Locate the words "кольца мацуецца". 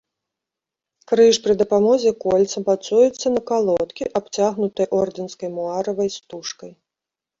2.25-3.27